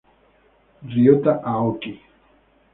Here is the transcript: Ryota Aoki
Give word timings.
Ryota 0.91 1.33
Aoki 1.51 1.91